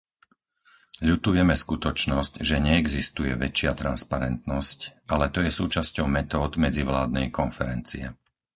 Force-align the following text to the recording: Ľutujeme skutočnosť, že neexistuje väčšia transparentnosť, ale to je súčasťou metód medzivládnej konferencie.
Ľutujeme 1.09 1.53
skutočnosť, 1.63 2.33
že 2.49 2.57
neexistuje 2.67 3.33
väčšia 3.43 3.71
transparentnosť, 3.81 4.79
ale 5.13 5.25
to 5.33 5.39
je 5.45 5.53
súčasťou 5.59 6.05
metód 6.17 6.51
medzivládnej 6.65 7.27
konferencie. 7.39 8.05